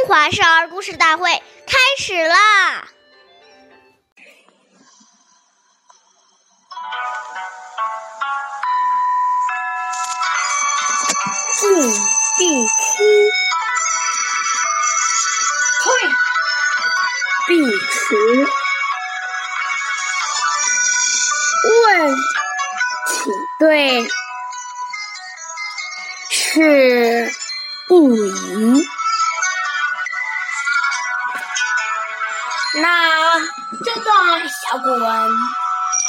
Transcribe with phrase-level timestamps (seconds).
[0.00, 1.30] 中华少儿故事大会
[1.66, 2.88] 开始啦！
[11.60, 11.92] 进
[12.38, 12.72] 必趋，
[15.82, 15.92] 退
[17.46, 18.48] 必迟。
[21.82, 22.16] 问
[23.06, 24.08] 请对，
[26.30, 27.30] 是
[27.86, 28.88] 不疑。
[34.48, 35.30] 小古文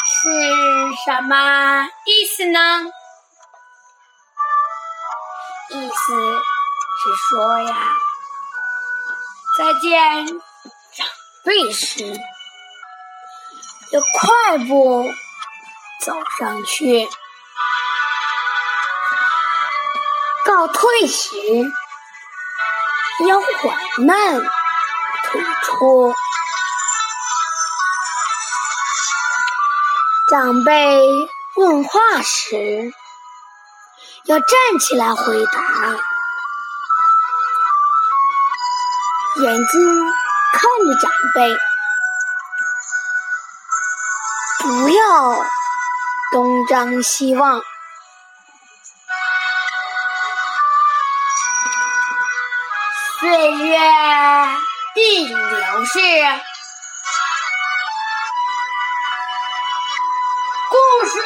[0.05, 0.29] 是
[1.05, 2.59] 什么意思呢？
[5.69, 6.41] 意思
[6.97, 7.95] 是说呀，
[9.57, 11.07] 再见长
[11.45, 12.13] 辈时，
[13.91, 15.09] 要快步
[16.03, 17.07] 走上去；
[20.43, 21.29] 告退时，
[23.27, 24.41] 要缓慢
[25.23, 26.13] 退出。
[30.31, 30.73] 长辈
[31.57, 32.93] 问话时，
[34.23, 34.47] 要站
[34.79, 35.61] 起来回答，
[39.43, 40.05] 眼睛
[40.53, 41.57] 看着长辈，
[44.59, 45.43] 不要
[46.31, 47.61] 东张西望。
[53.19, 53.77] 岁月
[54.95, 55.99] 易流逝，
[61.11, 61.23] 故事。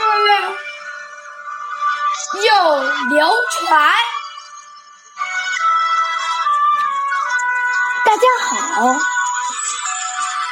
[2.41, 2.49] 又
[3.09, 3.93] 流传。
[8.03, 8.55] 大家好，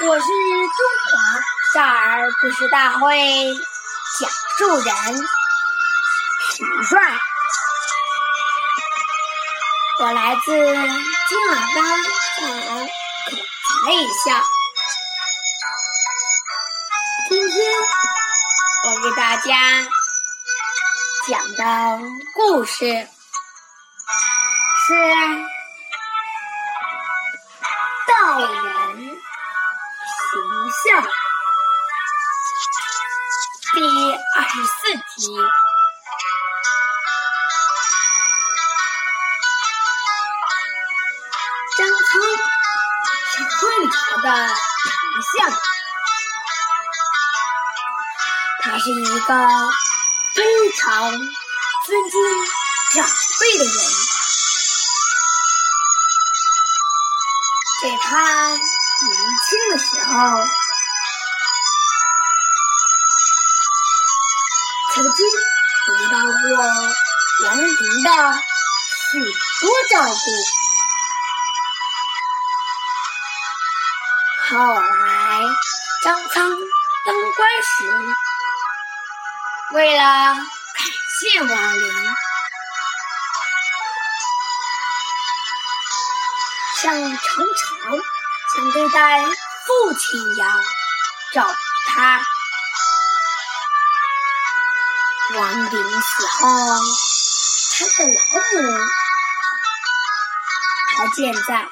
[0.07, 0.77] 我是中
[1.09, 1.13] 华
[1.73, 3.17] 少儿故事大会
[4.19, 4.93] 讲述人
[6.51, 6.99] 许帅，
[9.99, 11.77] 我来自金耳班
[12.35, 13.37] 少儿口
[13.85, 14.25] 才艺校。
[17.29, 17.55] 今天
[18.85, 19.87] 我给大家。
[21.25, 22.01] 讲的
[22.35, 22.85] 故事
[24.85, 24.93] 是
[28.07, 29.09] 《道人形
[30.83, 31.01] 象》
[33.73, 33.79] 第
[34.35, 34.71] 二十四
[35.15, 35.31] 集。
[41.77, 42.03] 张苍
[43.31, 43.55] 是汉
[43.89, 44.55] 朝的丞
[45.39, 45.47] 相，
[48.63, 49.33] 他是一个。
[50.35, 50.41] 非
[50.71, 52.19] 常尊敬
[52.93, 53.07] 长
[53.39, 53.75] 辈的人，
[57.83, 58.57] 在他年
[59.45, 60.11] 轻的时候，
[64.95, 65.17] 曾经
[65.85, 66.43] 得到过
[67.45, 67.69] 王陵
[68.03, 68.09] 的
[69.11, 69.21] 许
[69.61, 70.25] 多照顾。
[74.49, 74.51] 后
[74.81, 75.45] 来
[76.01, 76.33] 张苍
[77.05, 77.69] 当官时。
[79.73, 80.37] 为了感
[81.19, 82.15] 谢王陵，
[86.79, 87.67] 像常常
[88.53, 89.25] 像对待
[89.65, 90.47] 父亲一样
[91.33, 91.55] 照顾
[91.91, 92.23] 他。
[95.33, 96.39] 王陵死后，
[97.71, 98.13] 他的老
[98.61, 98.77] 母
[100.95, 101.67] 还健在。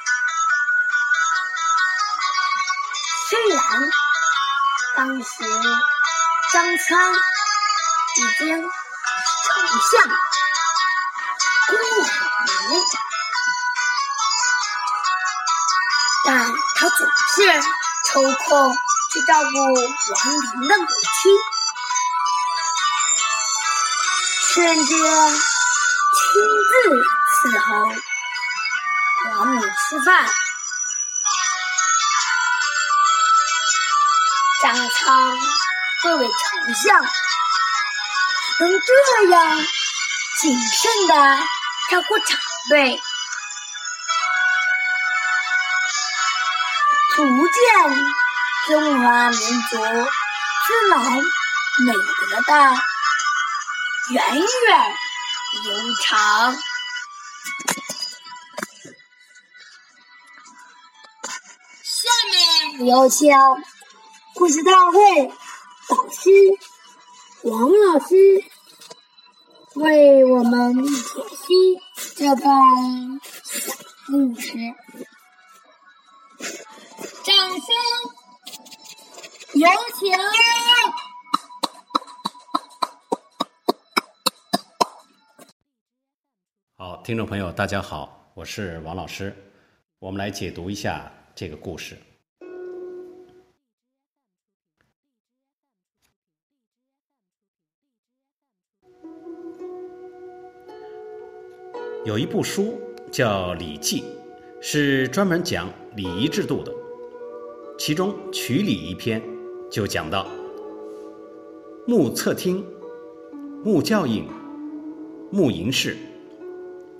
[3.29, 3.61] 虽然
[4.95, 5.27] 当时
[6.51, 7.21] 张苍。
[8.13, 8.69] 已经丞
[9.89, 9.91] 相，
[11.67, 12.51] 公务很忙，
[16.25, 16.29] 但
[16.75, 17.37] 他总是
[18.07, 18.75] 抽空
[19.11, 20.85] 去照顾王陵的母
[21.21, 21.31] 亲，
[24.53, 24.91] 甚至
[26.13, 26.21] 亲
[26.67, 26.71] 自
[27.31, 27.69] 伺候
[29.31, 30.09] 王母吃饭。
[34.61, 35.39] 张苍
[36.03, 36.33] 作为丞
[36.75, 37.09] 相。
[38.61, 38.93] 能这
[39.31, 39.57] 样
[40.39, 41.15] 谨慎的
[41.89, 42.37] 照顾长
[42.69, 43.01] 辈，
[47.15, 47.59] 足见
[48.67, 51.91] 中华民族之老美
[52.29, 52.53] 德的
[54.11, 54.45] 源远
[55.63, 56.55] 流长。
[61.83, 63.33] 下面有请
[64.35, 65.33] 故事大会
[65.89, 66.29] 导师
[67.41, 68.50] 王老师。
[69.75, 70.91] 为我们解
[71.37, 71.79] 析
[72.17, 72.51] 这段
[74.07, 74.51] 故事，
[77.23, 77.73] 掌声
[79.53, 80.11] 有请！
[86.75, 89.33] 好，听众朋友，大家好，我是王老师。
[89.99, 91.97] 我们来解读一下这个故事。
[102.03, 102.81] 有一部书
[103.11, 104.01] 叫《礼记》，
[104.59, 106.73] 是专门讲礼仪制度的。
[107.77, 109.21] 其中《曲礼》一篇
[109.69, 110.25] 就讲到
[111.85, 112.65] ：“目侧听，
[113.63, 114.25] 目教应，
[115.29, 115.95] 目迎视。”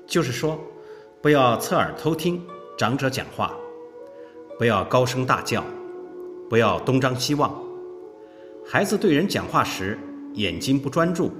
[0.06, 0.59] 就是说，
[1.19, 2.39] 不要侧耳偷听
[2.77, 3.57] 长者讲话，
[4.59, 5.63] 不要高声大叫，
[6.48, 7.51] 不要东张西望。
[8.63, 9.98] 孩子对人讲话时
[10.36, 11.31] 眼睛不专注，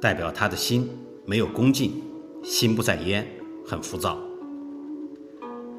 [0.00, 0.88] 代表他的心
[1.26, 1.92] 没有恭敬。
[2.42, 3.26] 心不在焉，
[3.66, 4.18] 很浮躁。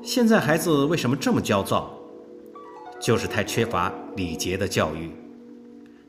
[0.03, 1.91] 现在孩子为什么这么焦躁？
[2.99, 5.11] 就是太缺乏礼节的教育。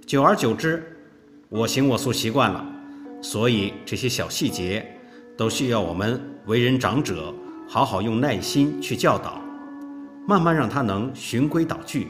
[0.06, 0.84] 久而久之，
[1.49, 2.66] 我行我素习惯了，
[3.22, 4.87] 所以这些小细节
[5.37, 7.34] 都需要我们为人长者
[7.66, 9.40] 好好用耐心去教导，
[10.28, 12.08] 慢慢让他能循规蹈矩，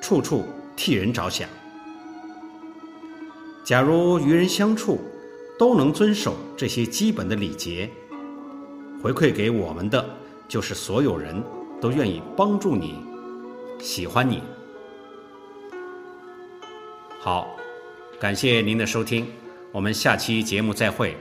[0.00, 0.44] 处处
[0.76, 1.48] 替人着想。
[3.64, 5.00] 假如与人相处，
[5.58, 7.90] 都能遵守这些基本的礼节，
[9.02, 10.04] 回馈给我们的
[10.46, 11.42] 就是所有人
[11.80, 13.00] 都愿意帮助你、
[13.78, 14.42] 喜欢你。
[17.18, 17.56] 好，
[18.20, 19.26] 感谢您的收听，
[19.72, 21.16] 我们下期节目再会。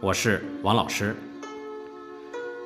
[0.00, 1.14] 我是王老师。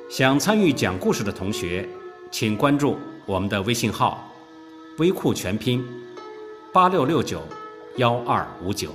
[0.09, 1.87] 想参与讲故事的同学，
[2.31, 4.27] 请关注我们的微信号
[4.97, 5.83] “微库全拼
[6.71, 7.43] 八六六九
[7.97, 8.89] 幺二五九”。